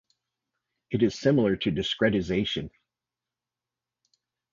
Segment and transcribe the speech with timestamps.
[0.89, 2.71] It is similar to discretization.